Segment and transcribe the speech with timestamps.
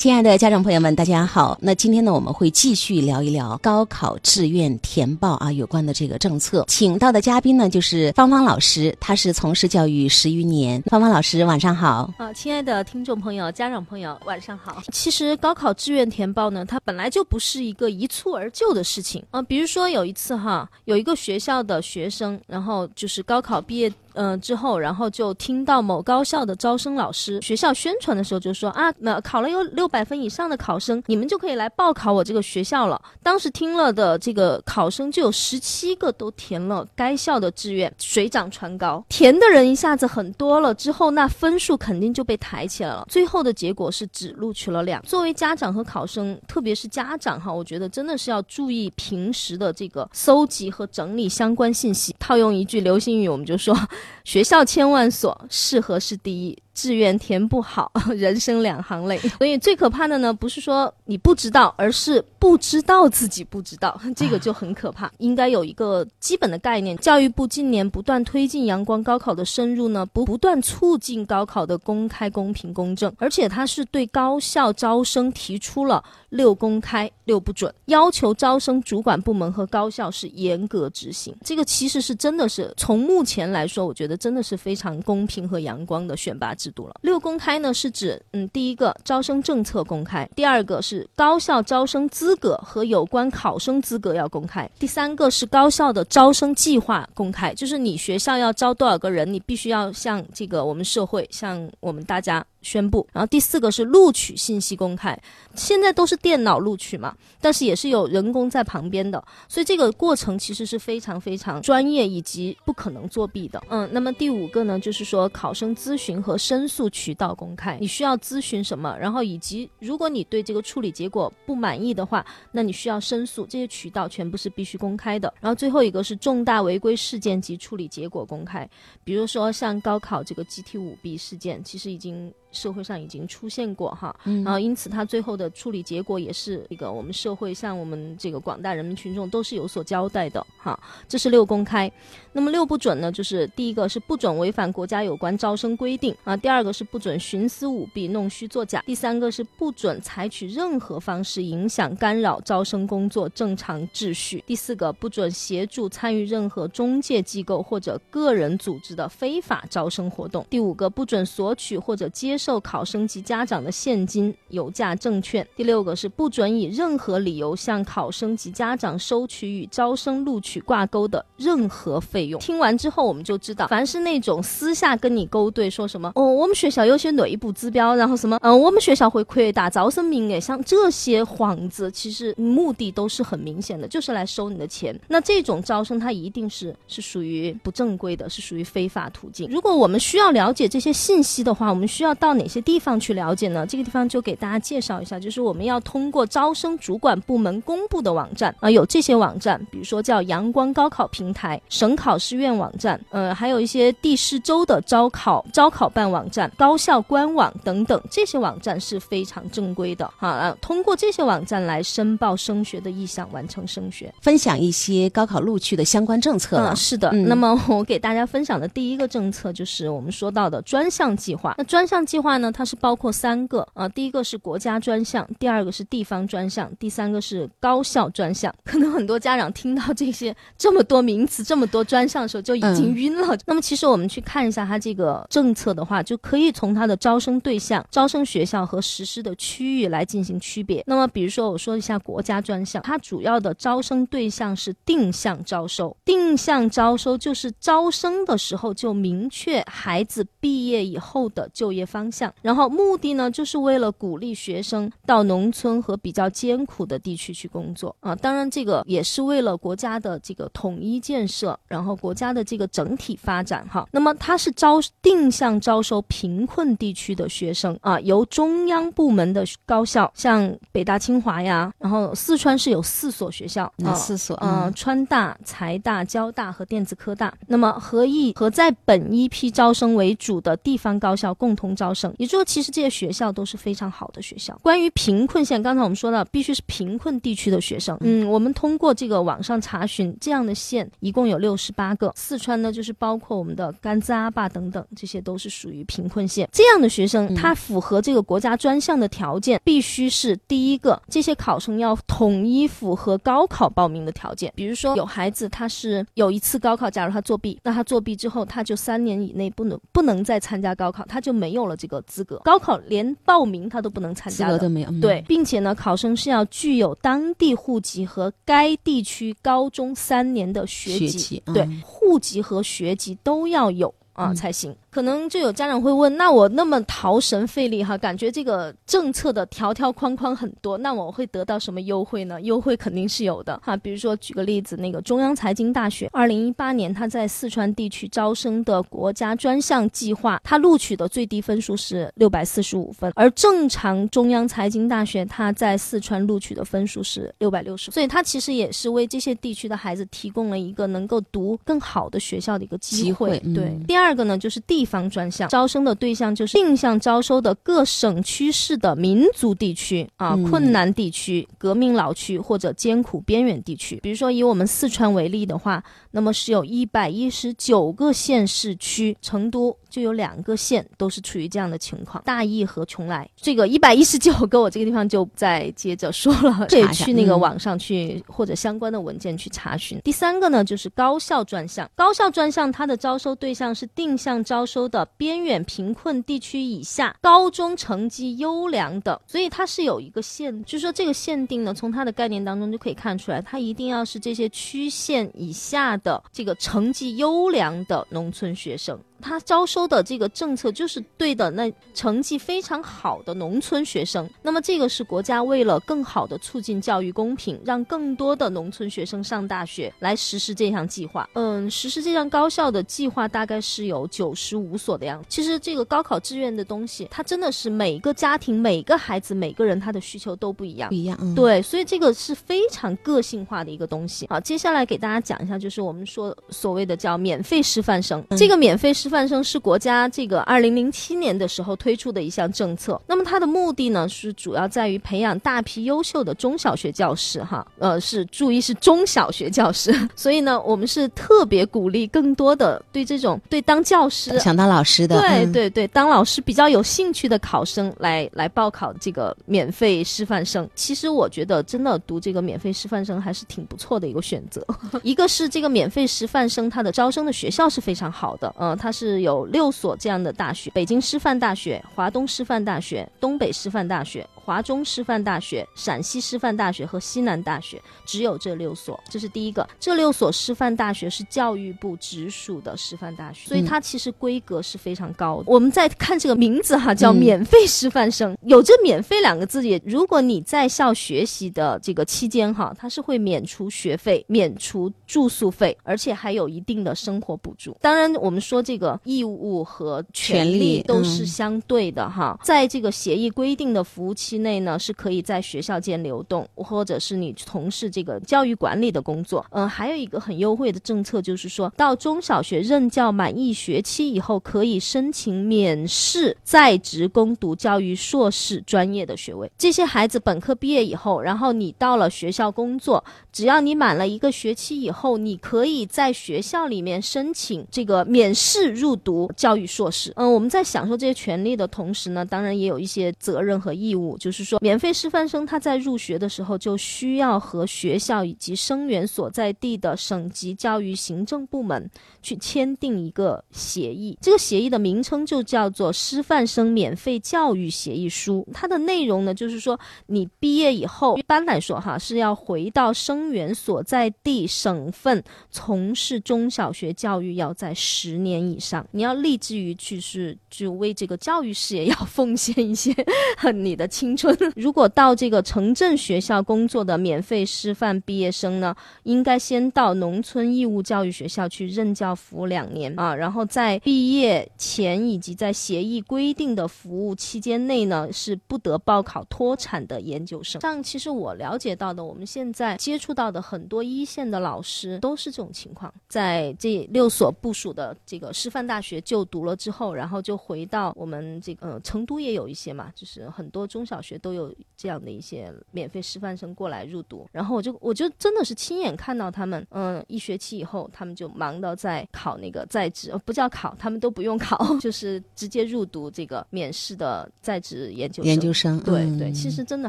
[0.00, 1.58] 亲爱的家长朋友们，大家好。
[1.60, 6.64] 那今天呢，我们会继续聊一聊高考志愿填报啊有关的这个政策。
[6.68, 10.80] 请到的嘉宾呢，就是芳芳老师，她是从事教育十余年。
[10.86, 12.10] 芳芳老师，晚上好。
[12.16, 14.82] 啊，亲爱的听众朋友、家长朋友，晚上好。
[14.90, 19.42] 其实高考志愿填报呢，它本来就不是一个一蹴而就的事情啊。
[19.42, 23.92] 比如说有一次哈，有一个学校的学生，然后就是高考毕业。
[24.14, 33.00] 嗯，之后然后就听到某高校的招生老师学校宣传的时候就说啊，那考了有六百分以上的考生，你们就可以来报考我这个学校了。
[33.22, 43.06] 当时听了的这个考生就有十七个都填了该校的志愿，水涨船高，填的人一下子很多了，之后那分数肯定就被抬起来了。
[43.08, 45.00] 最后的结果是只录取了两。
[45.02, 52.14] 作为家长和考生，特别是家长哈，我觉得真的是要注意平时的这个搜集和整理相关信息。
[52.18, 53.76] 套用一句流行语，我们就说。
[54.24, 56.58] 学校千万所，适合是第一。
[56.80, 59.18] 志愿填不好， 人生两行泪。
[59.36, 65.12] 所以最可怕的呢，不是说你不知道，而是不知道自己不知道， 这个就很可怕。
[65.18, 66.96] 应该有一个基本的概念。
[66.96, 81.36] 教育部近年不断推进阳光高考的深入呢，不不断促进高考的公开、公平、公正，而且它是对高校招生提出了六公开、六不准，要求招生主管部门和高校是严格执行。
[81.44, 86.69] 这个其实是真的是从目前来说，我觉得真的是非常公平和阳光的选拔制。
[87.02, 102.44] 六公开呢，是指嗯，第一个招生政策公开，第二个是高校招生资格和有关考生资格要公开，第三个是高校的招生计划公开，就是你学校要招多少个人，你必须要向这个我们社会，向我们大家。
[102.62, 105.18] 宣布，然后第四个是录取信息公开，
[105.54, 113.62] 现在都是电脑录取嘛，但是也是有人工在旁边的，所以这个过程其实是非常非常专业以及不可能作弊的。
[113.68, 125.32] 嗯，那么第五个呢，就是说考生咨询和申诉渠道公开，你需要咨询什么，然后以及如果你对这个处理结果不满意的话，那你需要申诉，这些渠道全部是必须公开的。
[125.40, 128.68] 然后最后一个是重大违规事件及处理结果公开，
[129.02, 132.32] 比如说像高考这个集体舞弊事件，其实已经。
[132.52, 140.78] 社会上已经出现过哈，然后因此他最后的处理结果也是一个我们社会向我们这个广大人民群众都是有所交代的哈。
[141.08, 141.90] 这是六公开，
[142.32, 143.12] 那么六不准呢？
[143.12, 162.39] 就是第一个是不准违反国家有关招生规定啊，第二个是不准徇私舞弊、弄虚作假，第三个是不准采取任何方式影响、干扰招生工作正常秩序，第四个不准协助参与任何中介机构或者个人组织的非法招生活动，第五个不准索取或者接。
[162.40, 165.46] 受考生及家长的现金、有价证券。
[165.54, 172.40] 第六个是不准以任何理由向考生及家长收取与招生录取挂钩的任何费用。
[172.40, 184.98] 听完之后，我们就知道，凡是那种私下跟你勾兑，说什么哦，我们学校有些内部指标，然后什么嗯，我们学校会扩大招生名额，像这些幌子，其实目的都是很明显的，就是来收你的钱。
[185.08, 189.46] 那这种招生，它一定是是属于不正规的，是属于非法途径。
[189.50, 192.29] 如果我们需要了解这些信息的话，我们需要到。
[192.30, 193.66] 到哪些地方去了解呢？
[193.66, 210.56] 这个地方就给大家介绍一下，就是我们要通过招生主管部门公布的网站啊，有这些网站，比如说叫阳光高考平台、省考试院网站，呃，还有一些地市州的招考招考办网站、高校官网等等，这些网站是非常正规的啊。
[210.60, 216.76] 通过这些网站来申报升学的意向，完成升学，分享一些高考录取的相关政策了。
[216.76, 221.56] 是的，那么我给大家分享的第一个政策就是我们说到的专项计划。
[221.58, 228.54] 那专项计划呢，它是包括三个啊，第一个是国家专项，第二个是地方专项，第三个是高校专项。
[228.64, 233.36] 可能很多家长听到这些这么多名词、这么多专项的时候就已经晕了。
[233.46, 240.82] 那么其实我们去看一下它这个政策的话，就可以从它的招生对象、招生学校和实施的区域来进行区别。
[240.86, 252.09] 那么比如说我说一下国家专项，它主要的招生对象是定向招收，定向招收就是招生的时候就明确孩子毕业以后的就业方。
[252.10, 258.14] 向，然后目的呢，就是为了鼓励学生到农村和比较艰苦的地区去工作啊。
[258.16, 263.86] 当然，这个也是为了国家的这个统一建设，然后国家的这个整体发展哈。
[263.92, 274.36] 那么，它是招定向招收贫困地区的学生啊，由中央部门的高校，像北大、清华呀，然后四川是有四所学校，啊四所？
[274.40, 277.32] 嗯，川大、财大、交大和电子科大。
[277.46, 281.99] 那么，和一和在本一批招生为主的地方高校共同招生。
[282.00, 282.14] 生。
[282.18, 284.58] 也就是说，其实这些学校都是非常好的学校。
[284.62, 287.96] 关于贫困县，刚才我们说到，必须是贫困地区的学生。
[288.00, 292.12] 嗯，我们通过这个网上查询，这样的县一共有六十八个。
[292.16, 296.48] 四川呢，就是包括我们的甘孜、阿坝等等，这些都是属于贫困县。
[296.52, 304.52] 这样的学生，他符合这个国家专项的条件，必须是第一个，这些考生要统一符合高考报名的条件。
[304.54, 312.36] 比如说，有孩子他是有一次高考，假如他作弊，那他作弊之后，他就三年以内不能不能再参加高考，他就没有了这个资格。
[312.44, 314.90] 高考连报名他都不能参加，资格都没有。
[315.00, 324.76] 对，并且呢，考生是要具有当地户籍和该地区高中三年的学籍，对，户籍和学籍都要有啊才行。
[324.90, 332.40] 可能就有家长会问，那我那么劳神费力哈，感觉这个政策的条条框框很多，那我会得到什么优惠呢？
[332.40, 353.38] 优惠肯定是有的哈，比如说举个例子，那个中央财经大学，二零一八年他在四川地区招生的国家专项计划，他录取的最低分数是六百四十五分，而正常中央财经大学他在四川录取的分数是六百六十，所以他其实也是为这些地区的孩子提供了一个能够读更好的学校的一个机会。
[353.54, 354.79] 对，第二个呢就是地。
[354.80, 364.00] 地方专项招生的对象就是定向招收的各省区市的民族地区啊，困难地区、革命老区或者艰苦边远地区。
[364.02, 369.76] 比如说以我们四川为例的话，那么是有一百一十九个县市区，成都。
[369.90, 373.26] 就有两个县都是处于这样的情况，大邑和邛崃。
[373.36, 379.98] 这个一百一十九个，我这个地方就不再接着说了， 可以去那个网上去或者相关的文件去查询。
[380.04, 381.90] 第三个呢，就是高校专项。
[381.94, 398.98] 高校专项它的招收对象是定向招收的边远贫困地区以下高中成绩优良的，所以它是有一个限，就是说这个限定呢，从它的概念当中就可以看出来，它一定要是这些区县以下的这个成绩优良的农村学生。
[399.20, 404.28] 他招收的这个政策就是对的，那成绩非常好的农村学生。
[404.42, 411.28] 那么这个是国家为了更好的促进教育公平，让更多的农村学生上大学来实施这项计划。
[411.34, 415.26] 嗯，实施这项高校的计划大概是有九十五所的样子。
[415.28, 421.34] 其实这个高考志愿的东西，它真的是每个家庭、每个孩子、每个人他的需求都不一样，不一样。
[421.34, 424.26] 对，所以这个是非常个性化的一个东西。
[424.30, 429.09] 好，接下来给大家讲一下，就是我们说所谓的叫免费师范生，这个免费师。
[429.10, 450.68] 范生是国家这个二零零七年的时候推出的一项政策，那么它的目的呢是主要在于培养大批优秀的中小学教师，哈，呃，是注意是中小学教师， 所以呢，我们是特别鼓励更多的对这种对当教师想当老师的，对对对，当老师比较有兴趣的考生来来报考这个免费师范生。
[450.76, 454.64] 其实我觉得真的读这个免费师范生还是挺不错的一个选择。
[455.02, 458.99] 一个是这个免费师范生它的招生的学校是非常好的，嗯，它是。
[459.00, 464.26] 是有六所这样的大学：北京师范大学、华东师范大学、东北师范大学。
[464.44, 469.68] 华中师范大学、陕西师范大学和西南大学只有这六所，这是第一个。
[469.78, 475.44] 这六所师范大学是教育部直属的师范大学，所以它其实规格是非常高的。
[475.46, 487.76] 我们再看这个名字哈，叫免费师范生，有这“免费”两个字，也如果你在校学习的这个期间哈，它是会免除学费、免除住宿费，而且还有一定的生活补助。
[487.80, 494.39] 当然，我们说这个义务和权利都是相对的哈，在这个协议规定的服务期。
[494.42, 499.44] 内呢是可以在学校间流动，或者是你从事这个教育管理的工作。
[499.50, 509.50] 嗯，还有一个很优惠的政策，就是说到中小学任教满一学期以后，可以申请免试在职攻读教育硕士专业的学位。
[509.56, 520.12] 这些孩子本科毕业以后，然后你到了学校工作，只要你满了一个学期以后，你可以在学校里面申请这个免试入读教育硕士。
[520.16, 524.30] 嗯，我们在享受这些权利的同时呢，当然也有一些责任和义务，就。
[524.30, 531.90] 是说，免费师范生他在入学的时候就需要和学校以及生源所在地的省级教育行政部门
[532.22, 534.16] 去签订一个协议。
[534.20, 538.46] 这个协议的名称就叫做《师范生免费教育协议书》。
[538.54, 548.86] 它的内容呢，就是说你毕业以后，一般来说哈是要回到生源所在地省份从事中小学教育，要在十年以上。
[548.92, 552.94] 你要立志于去是就为这个教育事业要奉献一些
[553.52, 554.09] 你的青。
[554.10, 554.36] 青春。
[554.56, 558.74] 如果到这个城镇学校工作的免费师范毕业生呢，
[559.04, 570.60] 应该先到农村义务教育学校去任教服务两年啊，然后在毕业前以及在协议规定的服务期间内呢，是不得报考脱产的研究生。
[570.60, 598.30] 像其实我了解到的，我们现在接触到的很多一线的老师都是这种情况，在这六所部署的这个师范大学就读了之后，然后就回到我们这个成都也有一些嘛，就是很多中小学都有这样的一些免费师范生过来入读，然后我就我就真的是亲眼看到他们，嗯，一学期以后他们就忙到在考那个在职，不叫考，他们都不用考， 就是直接入读这个免试的在职研究生。
[598.30, 599.88] 研究生，对嗯对，其实真的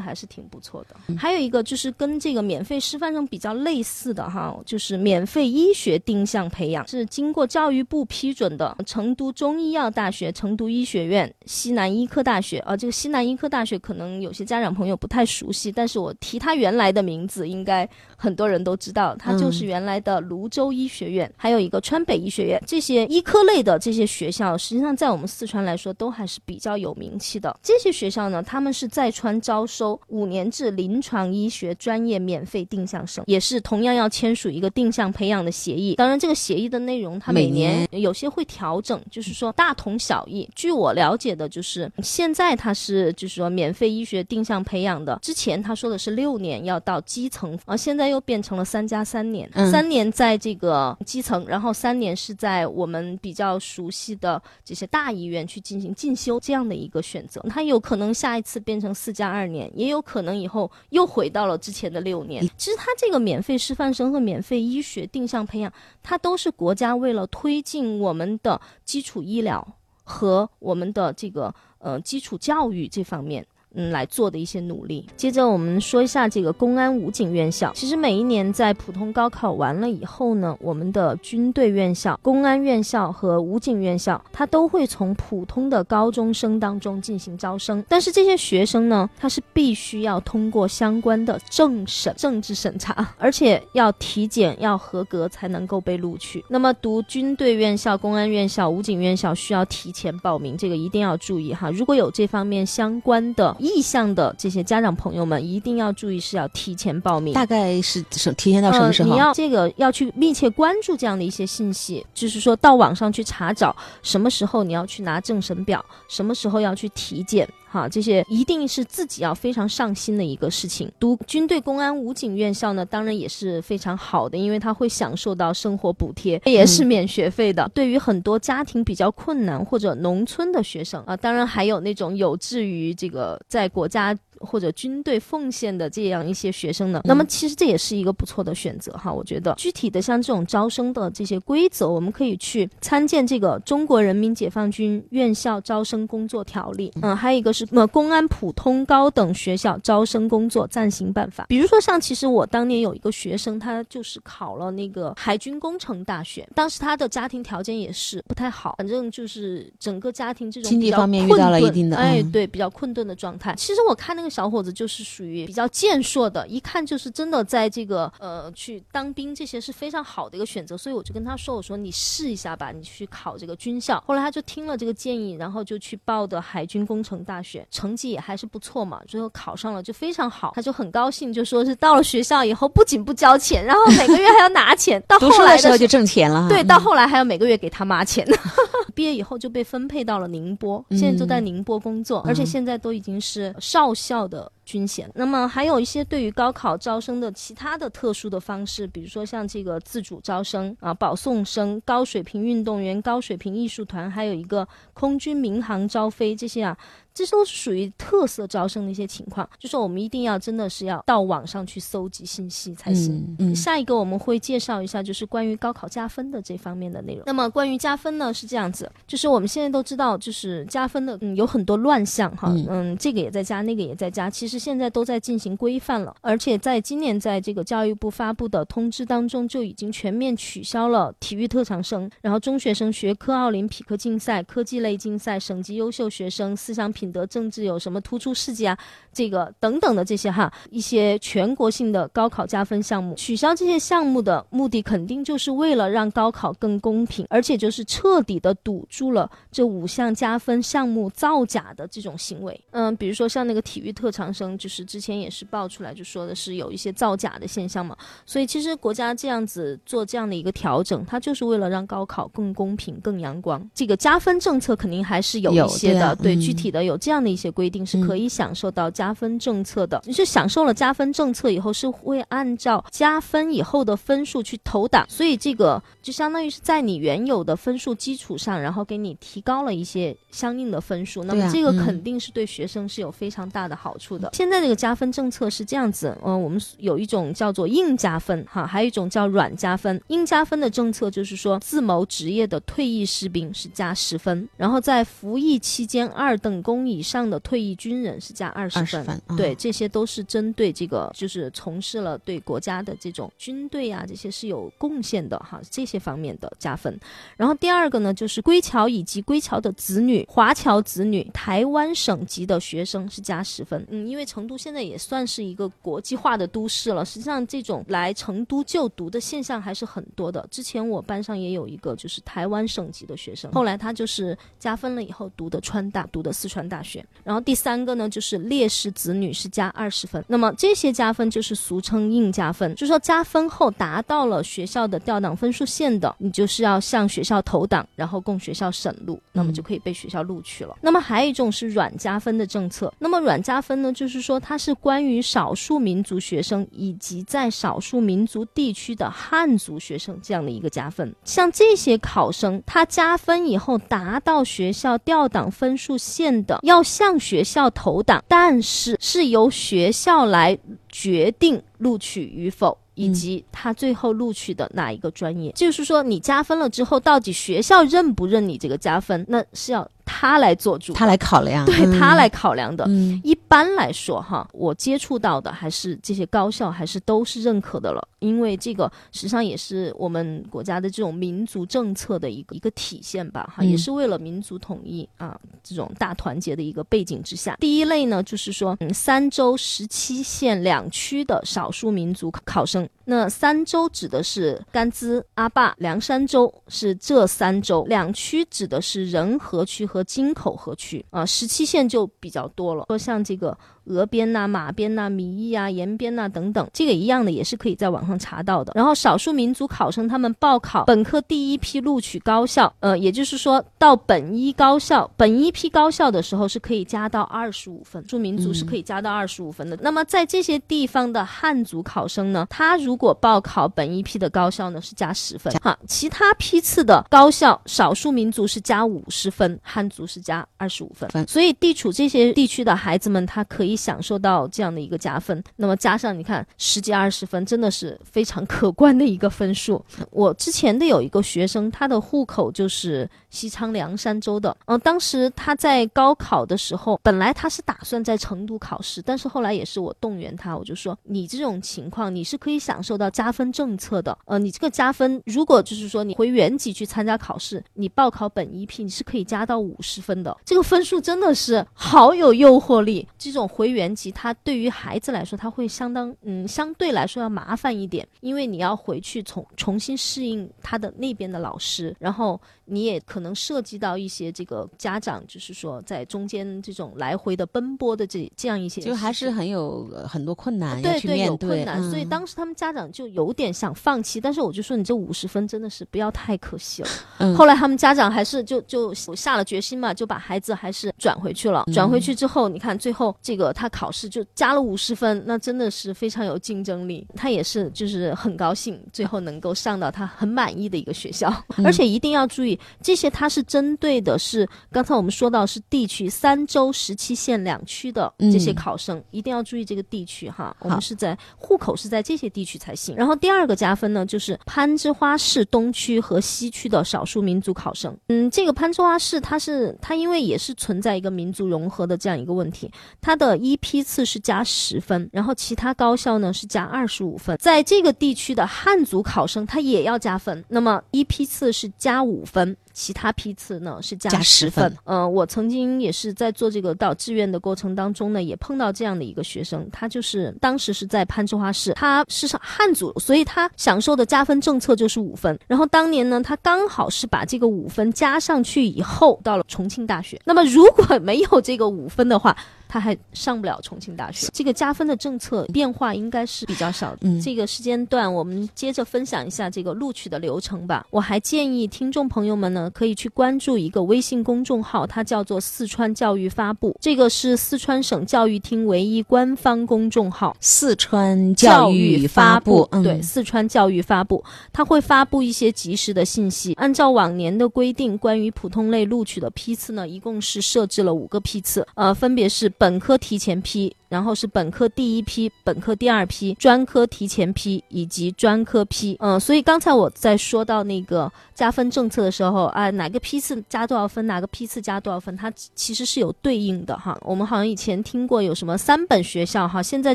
[0.00, 1.14] 还是挺不错的。
[1.16, 8.76] 还有一个就是跟这个免费师范生比较类似的哈，就是免费医学定向培养，是经过教育部批准的。
[8.86, 17.88] 成都中医药大学、成都医学院、西南医科大学，啊，这个西南医科大学可能能有些家长朋友不太熟悉，但是我提他原来的名字，应该
[18.22, 27.58] 很多人都知道，它就是原来的泸州医学院，还有一个川北医学院，这些医科类的这些学校，实际上在我们四川来说都还是比较有名气的。
[27.64, 35.96] 这些学校呢，他们是在川招收五年制临床医学专业免费定向生，也是同样要签署一个定向培养的协议。
[35.96, 40.48] 当然，这个协议的内容它每年有些会调整，就是说大同小异。
[40.54, 57.44] 据我了解的，就是现在它是就是说免费医学定向培养的，之前他说的是六年要到基层，而，现在又变成了三加三年，嗯三年在这个基层，然后三年是在我们比较熟悉的这些大医院去进行进修这样的一个选择。
[57.48, 62.46] 它有可能下一次变成四加二年，也有可能以后又回到了之前的六年。
[62.56, 69.66] 其实它这个免费师范生和免费医学定向培养，它都是国家为了推进我们的基础医疗
[70.04, 73.46] 和我们的这个呃基础教育这方面。
[73.74, 75.06] 嗯，来做的一些努力。
[75.16, 77.72] 接着我们说一下这个公安武警院校。
[77.74, 87.84] 其实每一年在普通高考完了以后呢，我们的军队院校、公安院校和武警院校，它都会从普通的高中生当中进行招生。
[87.88, 96.44] 但是这些学生呢，他是必须要通过相关的政审、政治审查，而且要体检要合格才能够被录取。
[96.48, 101.70] 那么读军队院校、公安院校、武警院校需要提前报名，这个一定要注意哈。
[101.70, 107.32] 如果有这方面相关的意向的这些家长朋友们，一定要注意是要提前报名。
[107.32, 109.10] 大概是什提前到什么时候？
[109.10, 109.14] 呃？
[109.14, 117.48] 你要这个要去密切关注这样的一些信息，就是说到网上去查找什么时候你要去拿政审表，什么时候要去体检。
[117.72, 120.92] 哈，这些一定是自己要非常上心的一个事情。
[121.00, 127.66] 读军队公安武警院校呢，当然也是非常好的，因为他会享受到生活补贴，也是免学费的。
[127.72, 134.14] 对于很多家庭比较困难或者农村的学生啊，当然还有那种有志于这个在国家。
[134.44, 139.12] 或者军队奉献的这样一些学生呢，那么其实这也是一个不错的选择哈。
[139.12, 151.46] 我觉得具体的像这种招生的这些规则，我们可以去参见这个《中国人民解放军院校招生工作条例》，嗯，还有一个是呃公安普通高等学校招生工作暂行办法。
[151.48, 163.54] 比如说像其实我当年有一个学生，他就是考了那个海军工程大学，当时他的家庭条件也是不太好，反正就是整个家庭这种经济方面遇到了一定的哎嗯对比较困顿的状态。
[163.56, 174.02] 其实我看那个小伙子就是属于比较健硕的，一看就是真的在这个呃去当兵这些是非常好的一个选择，所以我就跟他说，我说你试一下吧，你去考这个军校。
[174.06, 186.48] 后来他就听了这个建议，然后就去报的海军工程大学，成绩也还是不错嘛，最后考上了就非常好，他就很高兴，就说是到了学校以后不仅不交钱，然后每个月还要拿钱，到后来的时候就挣钱了。
[186.48, 188.26] 对，嗯到后来还要每个月给他妈钱。
[188.94, 195.10] 毕业以后就被分配到了宁波，现在就在宁波工作，而且现在都已经是少校的军衔。
[195.14, 206.76] 那么还有一些对于高考招生的其他的特殊的方式，比如说像这个自主招生啊、保送生、高水平运动员、高水平艺术团，还有一个空军民航招飞这些啊。
[207.12, 213.16] 这都是属于特色招生的一些情况，就是我们一定要真的是要到网上去搜集信息才行。
[213.38, 217.24] 嗯嗯下一个我们会介绍一下，就是关于高考加分的这方面的内容。
[217.26, 224.30] 那么关于加分呢，是这样子，就是我们现在都知道，就是加分的，嗯，有很多乱象哈，嗯嗯这个也在加，那个也在加。
[224.30, 238.78] 其实实现在都在进行规范了，而且在今年在这个教育部发布的通知当中，就已经全面取消了体育特长生，然后中学生学科奥林匹克竞赛、科技类竞赛、省级优秀学生、思想品德政治有什么突出事迹啊，
[239.12, 252.60] 这个等等的这些哈一些全国性的高考加分项目，取消这些项目的目的肯定就是为了让高考更公平，而且就是彻底的堵住了这五项加分项目造假的这种行为。
[252.72, 263.70] 嗯，比如说像那个体育特长生，就是之前也是爆出来就说的是有一些造假的现象嘛，所以其实国家这样子做这样的一个调整，它就是为了让高考更公平、更阳光。
[263.74, 270.00] 这个加分政策肯定还是有一些的，对具体的有这样的一些规定是可以享受到加分政策的。
[270.04, 281.24] 你是享受了加分政策以后，是会按照加分以后的分数去投档，所以这个就相当于是在你原有的分数基础上，然后给你提高了一些相应的分数。
[281.24, 284.30] 那么这个肯定是对学生是有非常大的好处的。
[284.32, 290.00] 现在这个加分政策是这样子，嗯，我们有一种叫做硬加分，哈，还有一种叫软加分。
[290.08, 299.20] 硬加分的政策就是说，自谋职业的退役士兵是加十分，然后在服役期间二等功以上的退役军人是加二十分。
[299.36, 306.98] 对，这些都是针对这个，就是从事了对国家的这种军队啊，这些是有贡献的哈，这些方面的加分。
[307.36, 313.86] 然后第二个呢，就是归侨以及归侨的子女、华侨子女、台湾省级的学生是加十分。
[313.90, 320.46] 嗯，因为成都现在也算是一个国际化的都市了，实际上这种来成都就读的现象还是很多的。
[320.50, 327.04] 之前我班上也有一个就是台湾省级的学生，后来他就是加分了以后读的川大，读的四川大学。
[327.24, 330.24] 然后第三个呢，就是烈士子女是加二十分。
[330.28, 340.76] 那么这些加分就是俗称硬加分，就是说加分后达到了学校的调档分数线的，你就是要向学校投档，然后供学校审录，那么就可以被学校录取了。
[340.80, 351.14] 那么还有一种是软加分的政策，那么软加分呢，就是说它是关于少数民族学生以及在少数民族地区的汉族学生这样的一个加分。
[351.24, 362.76] 像这些考生，他加分以后达到学校调档分数线的，要向学校投档，但是是由学校来决定录取与否。
[362.94, 369.90] 以及他最后录取的哪一个专业，就是说你加分了之后，到底学校认不认你这个加分，那是要。
[370.12, 372.86] 他来做主，他来考量，对他来考量的。
[373.24, 378.06] 一般来说，哈，我接触到的还是这些高校，还是都是认可的了。
[378.18, 387.56] 因为这个实际上也是我们国家的这种民族政策的一个一个体现吧，哈，也是为了民族统一啊，这种大团结的一个背景之下。
[387.58, 392.88] 第一类呢，就是说，嗯，三州十七县两区的少数民族考生。
[393.04, 397.84] 那三州指的是甘孜、阿坝、凉山州，是这三州。
[397.88, 402.86] 两区指的是仁和区和金口河区啊，十七县就比较多了。
[402.88, 403.56] 说像这个。
[403.84, 408.72] 额边呐、马边呐、米易啊、延边呐等等，这个一样的也是可以在网上查到的。
[408.76, 419.76] 然后少数民族考生他们报考本科第一批录取高校，呃，也就是说到本一高校、本一批高校的时候是可以加到二十五分，少数民族是可以加到二十五分的。
[419.82, 431.10] 那么在这些地方的汉族考生呢，他如果报考本一批的高校呢是加十分，哈，其他批次的高校少数民族是加五十分，汉族是加二十五分。
[431.26, 433.71] 所以地处这些地区的孩子们，他可以。
[433.76, 439.84] 享受到这样的一个加分，那么加上你看十几二十分，真的是非常可观的一个分数。
[440.10, 463.42] 我之前的有一个学生，他的户口就是西昌凉山州的，嗯，当时他在高考的时候，本来他是打算在成都考试，但是后来也是我动员他，我就说你这种情况你是可以享受到加分政策的，呃，你这个加分如果就是说你回原籍去参加考试，你报考本一批你是可以加到五十分的，这个分数真的是好有诱惑力，这种。
[463.52, 486.88] 回原籍，它对于孩子来说，他会相当嗯，相对来说要麻烦一点，因为你要回去重重新适应他的那边的老师，然后你也可能涉及到一些这个家长，就是说在中间这种来回的奔波的这这样一些，就还是很有很多困难对对，有困难，所以当时他们家长就有点想放弃，但是我就说你这五十分真的是不要太可惜了。
[487.36, 491.64] 后来他们家长还是就就下了决心嘛，就把孩子还是转回去了。
[491.72, 493.52] 转回去之后，你看最后这个。
[493.54, 497.06] 他考试就加了五十分，那真的是非常有竞争力。
[497.14, 501.30] 他也是就是很高兴，最后能够上到他很满意的一个学校。
[501.62, 510.56] 而且一定要注意，这些它是针对的是刚才我们说到是地区三州十七县两区的这些考生，一定要注意这个地区哈。
[510.60, 512.96] 我们是在户口是在这些地区才行。
[512.96, 517.96] 然后第二个加分呢，就是攀枝花市东区和西区的少数民族考生。
[518.08, 522.70] 嗯，这个攀枝花市它是它因为也是存在一个民族融合的这样一个问题，
[523.00, 527.36] 它的一批次是加十分，然后其他高校呢是加二十五分。
[527.38, 532.56] 在这个地区的汉族考生他也要加分，那么一批次是加五分。
[532.74, 534.72] 其他批次呢是加十分。
[534.84, 545.38] 嗯，我曾经也是在做这个到志愿的过程当中呢，也碰到这样的一个学生，他就是当时是在攀枝花市，他是汉族，所以他享受的加分政策就是五分。
[545.48, 550.20] 然后当年呢，他刚好是把这个五分加上去以后，到了重庆大学。
[550.26, 552.36] 那么如果没有这个五分的话，
[552.72, 554.28] 他还上不了重庆大学。
[554.32, 557.00] 这个加分的政策变化应该是比较少的。
[557.02, 560.86] 嗯，这个时间段我们接着分享一下这个录取的流程吧。
[560.88, 570.34] 我还建议听众朋友们呢，可以去关注一个微信公众号，它叫做“四川教育发布”，这个是四川省教育厅唯一官方公众号。
[570.40, 576.54] 四川教育发布，嗯对，四川教育发布，它会发布一些及时的信息。
[576.54, 582.50] 按照往年的规定，关于普通类录取的批次呢，一共是设置了五个批次，呃，分别是。
[582.62, 583.74] 本科提前批。
[583.92, 588.96] 然后是本科第一批、本科第二批、专科提前批以及专科批。
[589.00, 596.96] 嗯，所以刚才我在说到那个加分政策的时候啊，哪个批次加多少分，哪个批次加多少分，它其实是有对应的哈。
[597.02, 599.94] 我们好像以前听过有什么三本学校哈，现在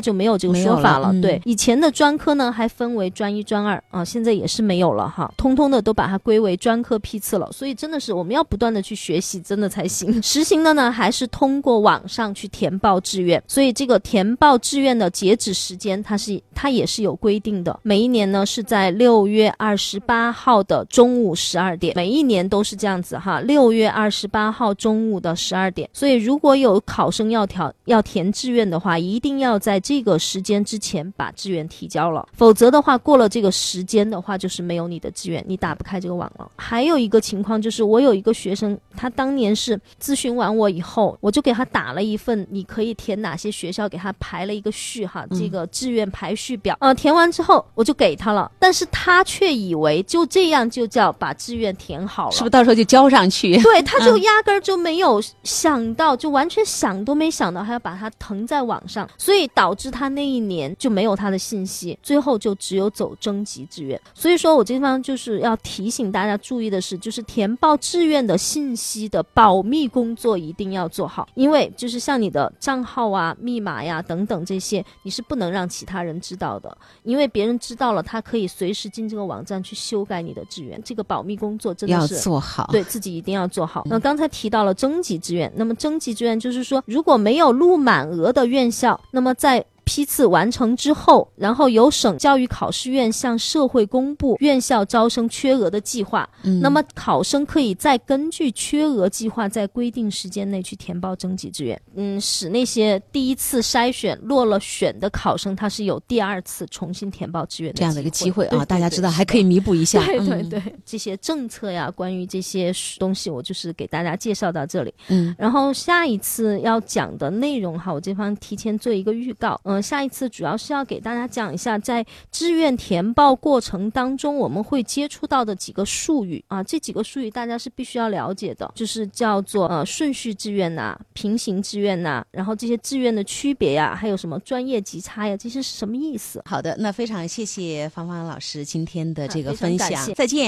[0.00, 1.12] 就没有这个说法了。
[1.20, 7.50] 对，以前的专科呢还分为专一、专二啊，现在也是没有了哈，通通的都把它归为专科批次了。
[7.50, 10.22] 所以真的是我们要不断的去学习，真的才行。
[10.22, 13.87] 实行的呢还是通过网上去填报志愿，所以这。
[13.88, 17.80] 个填报志愿的截止时间，它是它也是有规定的。
[17.82, 23.40] 每一年呢是在六月二十八号的中午十二点，每一年都是这样子哈。
[23.40, 36.50] 六月二十八号中午的十二点，所以如果有考生要调要填志愿的话，一定要在这个时间之前把志愿提交了，否则的话过了这个时间的话，就是没有你的志愿，你打不开这个网了。
[36.56, 43.77] 还有一个情况就是，我有一个学生，他当年是咨询完我以后，我就给他打了一份，你可以填哪些学校。
[43.80, 53.56] 要给他排了一个序哈，这个志愿排序表，呃，填完之后我就给他了，但是他却以为就这样就叫把志愿填好了，是不是到时候就交上去？
[53.62, 64.00] 对，他就压根儿就没有想到，就完全想都没想到还要把它腾在网上，所以导致他那一年就没有他的信息，最后就只有走征集志愿。
[64.14, 73.67] 所以说我这地方就是要提醒大家注意的是，就是填报志愿的信息的保密工作一定要做好，因为就是像你的账号啊、密码。
[73.68, 80.80] 码呀，等等这些，你是不能让其他人知道的，因为别人知道了，他可以随时进这个网站去修改你的志愿。
[80.82, 83.84] 这个保密工作真的是要做好，对自己一定要做好。
[83.86, 96.28] 那刚才提到了征集志愿，那么征集志愿就是说，如果没有录满额的院校，那么在批次完成之后，然后由省教育考试院向社会公布院校招生缺额的计划。
[96.42, 101.80] 嗯，那么考生可以再根据缺额计划，在规定时间内去填报征集志愿。
[101.94, 108.62] 嗯，使那些第一次筛选落了选的考生，他是有第二次重新填报志愿这样的一个机会啊。
[108.66, 110.04] 大家知道还可以弥补一下。
[110.04, 114.92] 对对对，这些政策呀，关于这些东西，我就是给大家介绍到这里。
[115.08, 119.58] 嗯，然后下一次要讲的内容哈，我这方提前做一个预告。
[119.64, 119.77] 嗯。
[119.82, 136.42] 下一次主要是要给大家讲一下，在志愿填报过程当中，我们会接触到的几个术语啊，这几个术语大家是必须要了解的，就是叫做呃顺序志愿呐、平行志愿呐，然后这些志愿的区别呀，还有什么专业级差呀，这些是什么意思？
[136.44, 140.38] 好的，那非常谢谢芳芳老师今天的这个分享，再见。